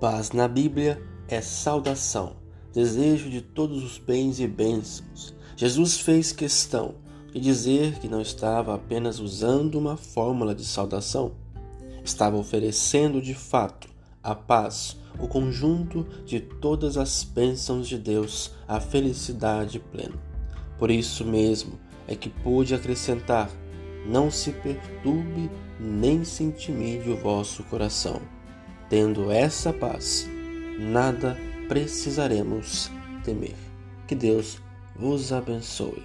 Paz 0.00 0.30
na 0.32 0.48
Bíblia 0.48 0.98
é 1.28 1.42
saudação, 1.42 2.36
desejo 2.72 3.28
de 3.28 3.42
todos 3.42 3.84
os 3.84 3.98
bens 3.98 4.40
e 4.40 4.48
bênçãos. 4.48 5.34
Jesus 5.54 6.00
fez 6.00 6.32
questão 6.32 6.94
de 7.30 7.38
dizer 7.38 7.98
que 7.98 8.08
não 8.08 8.22
estava 8.22 8.74
apenas 8.74 9.20
usando 9.20 9.78
uma 9.78 9.98
fórmula 9.98 10.54
de 10.54 10.64
saudação, 10.64 11.32
estava 12.02 12.38
oferecendo 12.38 13.20
de 13.20 13.34
fato 13.34 13.90
a 14.22 14.34
paz, 14.34 14.96
o 15.18 15.28
conjunto 15.28 16.06
de 16.24 16.40
todas 16.40 16.96
as 16.96 17.22
bênçãos 17.22 17.86
de 17.86 17.98
Deus, 17.98 18.52
a 18.66 18.80
felicidade 18.80 19.78
plena. 19.78 20.18
Por 20.78 20.90
isso 20.90 21.26
mesmo 21.26 21.78
é 22.08 22.16
que 22.16 22.30
pude 22.30 22.74
acrescentar: 22.74 23.50
não 24.06 24.30
se 24.30 24.50
perturbe 24.50 25.50
nem 25.78 26.24
se 26.24 26.42
intimide 26.42 27.10
o 27.10 27.18
vosso 27.18 27.62
coração 27.64 28.39
Tendo 28.90 29.30
essa 29.30 29.72
paz, 29.72 30.28
nada 30.76 31.38
precisaremos 31.68 32.90
temer. 33.24 33.54
Que 34.08 34.16
Deus 34.16 34.60
vos 34.96 35.32
abençoe. 35.32 36.02